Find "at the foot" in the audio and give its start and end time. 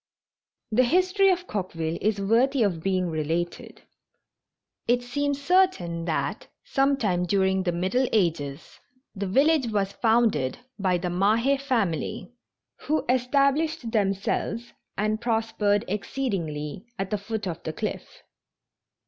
16.97-17.45